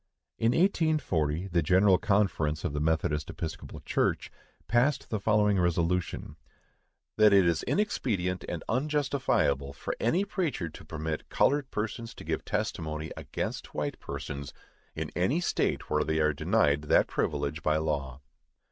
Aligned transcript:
In 0.39 0.53
1840, 0.53 1.49
the 1.49 1.61
General 1.61 1.99
Conference 1.99 2.63
of 2.63 2.73
the 2.73 2.79
Methodist 2.79 3.29
Episcopal 3.29 3.81
Church 3.81 4.31
passed 4.67 5.11
the 5.11 5.19
following 5.19 5.59
resolution: 5.59 6.37
"THAT 7.17 7.33
IT 7.33 7.45
IS 7.47 7.61
INEXPEDIENT 7.67 8.43
AND 8.49 8.63
UNJUSTIFIABLE 8.67 9.73
FOR 9.73 9.93
ANY 9.99 10.25
PREACHER 10.25 10.69
TO 10.69 10.85
PERMIT 10.85 11.29
COLORED 11.29 11.69
PERSONS 11.69 12.15
TO 12.15 12.23
GIVE 12.23 12.43
TESTIMONY 12.43 13.11
AGAINST 13.15 13.75
WHITE 13.75 13.99
PERSONS 13.99 14.55
IN 14.95 15.11
ANY 15.15 15.39
STATE 15.39 15.91
WHERE 15.91 16.03
THEY 16.03 16.17
ARE 16.19 16.33
DENIED 16.33 16.81
THAT 16.85 17.05
PRIVILEGE 17.05 17.61
BY 17.61 17.77
LAW." 17.77 18.21